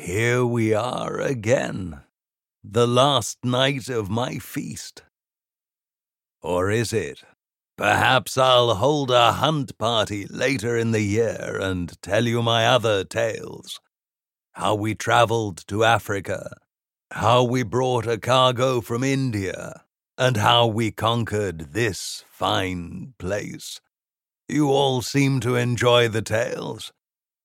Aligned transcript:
Here 0.00 0.46
we 0.46 0.72
are 0.74 1.18
again, 1.18 2.02
the 2.62 2.86
last 2.86 3.44
night 3.44 3.88
of 3.88 4.08
my 4.08 4.38
feast. 4.38 5.02
Or 6.40 6.70
is 6.70 6.92
it? 6.92 7.24
Perhaps 7.76 8.38
I'll 8.38 8.76
hold 8.76 9.10
a 9.10 9.32
hunt 9.32 9.76
party 9.76 10.24
later 10.30 10.76
in 10.76 10.92
the 10.92 11.02
year 11.02 11.58
and 11.60 12.00
tell 12.00 12.26
you 12.26 12.42
my 12.42 12.64
other 12.64 13.02
tales. 13.02 13.80
How 14.52 14.76
we 14.76 14.94
traveled 14.94 15.66
to 15.66 15.82
Africa, 15.82 16.56
how 17.10 17.42
we 17.42 17.64
brought 17.64 18.06
a 18.06 18.18
cargo 18.18 18.80
from 18.80 19.02
India, 19.02 19.82
and 20.16 20.36
how 20.36 20.68
we 20.68 20.92
conquered 20.92 21.72
this 21.72 22.24
fine 22.30 23.14
place. 23.18 23.80
You 24.48 24.70
all 24.70 25.02
seem 25.02 25.40
to 25.40 25.56
enjoy 25.56 26.06
the 26.06 26.22
tales, 26.22 26.92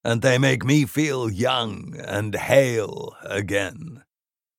and 0.03 0.21
they 0.21 0.37
make 0.37 0.65
me 0.65 0.85
feel 0.85 1.29
young 1.29 1.95
and 2.05 2.35
hale 2.35 3.15
again. 3.23 4.03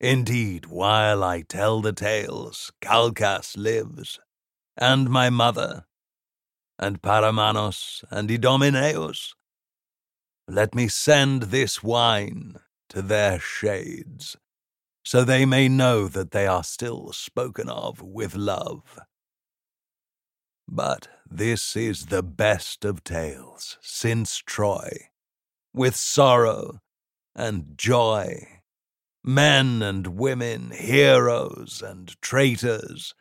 Indeed, 0.00 0.66
while 0.66 1.22
I 1.22 1.42
tell 1.42 1.80
the 1.80 1.92
tales, 1.92 2.72
Calchas 2.80 3.56
lives 3.56 4.20
and 4.76 5.08
my 5.08 5.30
mother, 5.30 5.86
and 6.78 7.00
Paramanos 7.00 8.04
and 8.10 8.30
Idomeneus. 8.30 9.34
Let 10.48 10.74
me 10.74 10.88
send 10.88 11.44
this 11.44 11.82
wine 11.82 12.56
to 12.90 13.02
their 13.02 13.38
shades, 13.38 14.36
so 15.04 15.24
they 15.24 15.46
may 15.46 15.68
know 15.68 16.08
that 16.08 16.32
they 16.32 16.46
are 16.46 16.64
still 16.64 17.12
spoken 17.12 17.68
of 17.68 18.02
with 18.02 18.34
love. 18.34 18.98
But 20.68 21.08
this 21.30 21.76
is 21.76 22.06
the 22.06 22.22
best 22.22 22.84
of 22.84 23.04
tales 23.04 23.78
since 23.80 24.38
Troy, 24.38 25.08
with 25.74 25.96
sorrow 25.96 26.80
and 27.34 27.76
joy, 27.76 28.46
men 29.24 29.82
and 29.82 30.06
women, 30.06 30.70
heroes 30.70 31.82
and 31.84 32.20
traitors, 32.22 33.14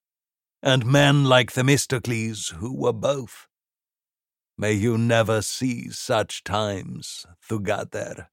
and 0.61 0.85
men 0.85 1.25
like 1.25 1.51
Themistocles, 1.51 2.49
who 2.59 2.73
were 2.73 2.93
both. 2.93 3.47
May 4.57 4.73
you 4.73 4.97
never 4.97 5.41
see 5.41 5.89
such 5.89 6.43
times, 6.43 7.25
Thugater. 7.49 8.27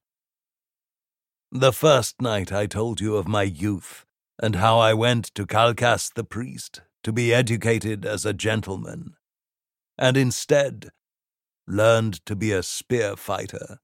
The 1.51 1.73
first 1.73 2.21
night 2.21 2.51
I 2.51 2.67
told 2.67 3.01
you 3.01 3.17
of 3.17 3.27
my 3.27 3.43
youth, 3.43 4.05
and 4.41 4.55
how 4.55 4.79
I 4.79 4.93
went 4.93 5.33
to 5.35 5.45
Calchas 5.45 6.13
the 6.13 6.23
priest 6.23 6.81
to 7.03 7.11
be 7.11 7.33
educated 7.33 8.05
as 8.05 8.25
a 8.25 8.33
gentleman, 8.33 9.15
and 9.97 10.15
instead 10.15 10.89
learned 11.67 12.25
to 12.25 12.35
be 12.35 12.51
a 12.51 12.63
spear 12.63 13.15
fighter, 13.15 13.79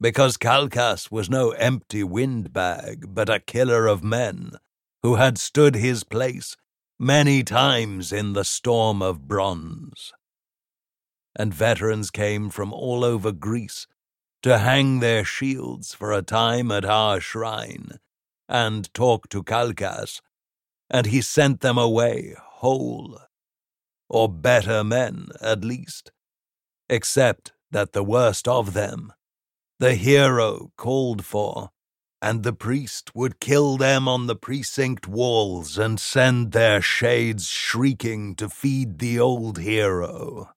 because 0.00 0.36
Calchas 0.36 1.10
was 1.10 1.30
no 1.30 1.50
empty 1.52 2.04
windbag, 2.04 3.14
but 3.14 3.28
a 3.28 3.40
killer 3.40 3.86
of 3.86 4.04
men, 4.04 4.52
who 5.02 5.14
had 5.14 5.38
stood 5.38 5.74
his 5.74 6.04
place 6.04 6.56
many 6.98 7.42
times 7.42 8.12
in 8.12 8.32
the 8.32 8.44
storm 8.44 9.02
of 9.02 9.28
bronze. 9.28 10.12
And 11.34 11.52
veterans 11.52 12.10
came 12.10 12.50
from 12.50 12.72
all 12.72 13.04
over 13.04 13.32
Greece 13.32 13.86
to 14.42 14.58
hang 14.58 15.00
their 15.00 15.24
shields 15.24 15.94
for 15.94 16.12
a 16.12 16.22
time 16.22 16.70
at 16.70 16.84
our 16.84 17.20
shrine 17.20 17.98
and 18.48 18.92
talk 18.94 19.28
to 19.30 19.42
Calchas, 19.42 20.20
and 20.88 21.06
he 21.06 21.20
sent 21.20 21.60
them 21.60 21.76
away 21.76 22.34
whole, 22.38 23.18
or 24.08 24.28
better 24.28 24.84
men 24.84 25.28
at 25.40 25.64
least, 25.64 26.12
except 26.88 27.52
that 27.70 27.92
the 27.92 28.04
worst 28.04 28.46
of 28.46 28.72
them, 28.72 29.12
the 29.78 29.94
hero 29.94 30.70
called 30.76 31.24
for, 31.24 31.70
and 32.22 32.42
the 32.42 32.52
priest 32.52 33.14
would 33.14 33.40
kill 33.40 33.76
them 33.76 34.08
on 34.08 34.26
the 34.26 34.36
precinct 34.36 35.06
walls 35.06 35.76
and 35.76 36.00
send 36.00 36.52
their 36.52 36.80
shades 36.80 37.46
shrieking 37.46 38.34
to 38.34 38.48
feed 38.48 38.98
the 38.98 39.20
old 39.20 39.58
hero, 39.58 40.50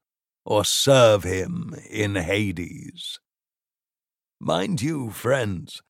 or 0.46 0.64
serve 0.64 1.24
him 1.24 1.76
in 1.90 2.16
Hades. 2.16 3.20
Mind 4.40 4.82
you, 4.82 5.10
friends, 5.10 5.82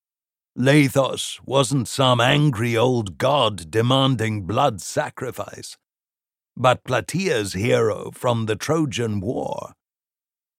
Lathos 0.58 1.40
wasn't 1.44 1.86
some 1.86 2.20
angry 2.20 2.76
old 2.76 3.16
god 3.16 3.70
demanding 3.70 4.42
blood 4.42 4.80
sacrifice, 4.80 5.78
but 6.56 6.82
Plataea's 6.82 7.52
hero 7.52 8.10
from 8.10 8.46
the 8.46 8.56
Trojan 8.56 9.20
War, 9.20 9.74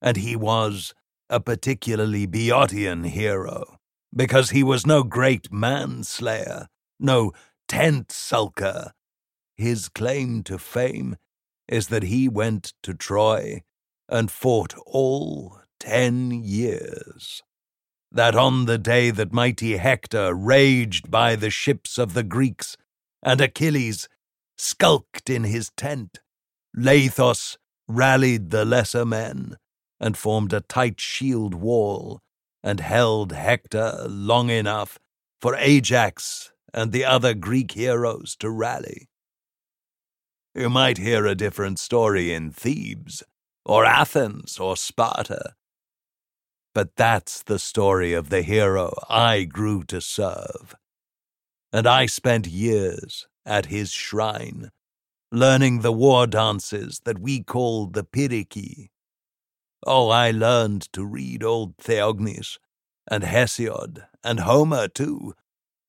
and 0.02 0.16
he 0.16 0.38
was 0.38 0.94
a 1.32 1.40
particularly 1.40 2.28
Boeotian 2.28 3.06
hero 3.06 3.78
because 4.14 4.50
he 4.50 4.62
was 4.62 4.86
no 4.86 5.02
great 5.02 5.52
manslayer, 5.52 6.68
no 7.00 7.32
tent 7.68 8.10
sulker. 8.10 8.92
His 9.56 9.88
claim 9.88 10.44
to 10.44 10.58
fame 10.58 11.16
is 11.70 11.88
that 11.88 12.04
he 12.04 12.28
went 12.28 12.74
to 12.84 12.94
Troy 12.94 13.64
and 14.10 14.30
fought 14.30 14.76
all 14.86 15.62
ten 15.80 16.32
years. 16.32 17.42
That 18.12 18.36
on 18.36 18.66
the 18.66 18.78
day 18.78 19.10
that 19.10 19.32
mighty 19.32 19.78
Hector 19.78 20.34
raged 20.34 21.10
by 21.10 21.38
the 21.38 21.50
ships 21.50 21.98
of 21.98 22.14
the 22.14 22.24
Greeks, 22.24 22.76
and 23.24 23.40
Achilles 23.40 24.10
skulked 24.58 25.30
in 25.30 25.46
his 25.46 25.72
tent, 25.78 26.20
Lathos 26.76 27.58
rallied 27.88 28.50
the 28.50 28.66
lesser 28.66 29.06
men 29.06 29.56
and 30.02 30.18
formed 30.18 30.52
a 30.52 30.62
tight 30.62 31.00
shield 31.00 31.54
wall 31.54 32.20
and 32.64 32.80
held 32.82 33.32
Hector 33.32 34.06
long 34.10 34.50
enough 34.50 35.00
for 35.40 35.56
Ajax 35.56 36.52
and 36.74 36.92
the 36.92 37.06
other 37.06 37.34
Greek 37.34 37.72
heroes 37.74 38.36
to 38.38 38.50
rally. 38.50 39.08
You 40.54 40.70
might 40.70 40.98
hear 40.98 41.26
a 41.26 41.36
different 41.36 41.80
story 41.80 42.34
in 42.34 42.52
Thebes, 42.52 43.24
or 43.64 43.86
Athens, 43.86 44.60
or 44.60 44.76
Sparta. 44.76 45.54
But 46.74 46.96
that's 46.96 47.44
the 47.44 47.60
story 47.60 48.14
of 48.14 48.30
the 48.30 48.42
hero 48.42 48.94
I 49.10 49.44
grew 49.44 49.84
to 49.86 50.02
serve. 50.02 50.76
And 51.72 51.88
I 51.88 52.06
spent 52.06 52.48
years 52.48 53.28
at 53.46 53.68
his 53.68 53.92
shrine, 53.92 54.72
learning 55.32 55.82
the 55.82 55.92
war 55.92 56.28
dances 56.28 57.02
that 57.06 57.20
we 57.20 57.44
call 57.44 57.88
the 57.88 58.04
Pyrrhici. 58.04 58.91
Oh, 59.86 60.10
I 60.10 60.32
learned 60.32 60.92
to 60.94 61.06
read 61.06 61.44
old 61.44 61.78
Theognis, 61.78 62.58
and 63.10 63.24
Hesiod, 63.24 64.06
and 64.24 64.42
Homer 64.42 64.88
too, 64.88 65.34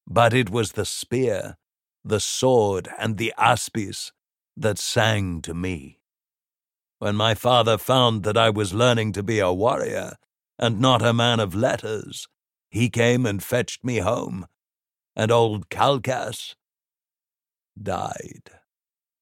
but 0.06 0.32
it 0.32 0.50
was 0.50 0.72
the 0.72 0.86
spear, 0.86 1.56
the 2.04 2.20
sword, 2.20 2.88
and 2.98 3.18
the 3.18 3.32
aspis 3.38 4.12
that 4.56 4.78
sang 4.78 5.42
to 5.42 5.54
me. 5.54 6.00
When 6.98 7.16
my 7.16 7.34
father 7.34 7.78
found 7.78 8.22
that 8.24 8.36
I 8.36 8.50
was 8.50 8.72
learning 8.72 9.12
to 9.12 9.22
be 9.22 9.38
a 9.40 9.52
warrior, 9.52 10.16
and 10.58 10.80
not 10.80 11.02
a 11.02 11.12
man 11.12 11.40
of 11.40 11.54
letters, 11.54 12.28
he 12.70 12.88
came 12.88 13.26
and 13.26 13.42
fetched 13.42 13.84
me 13.84 13.98
home, 13.98 14.46
and 15.14 15.30
old 15.30 15.68
Calchas 15.68 16.54
died. 17.80 18.50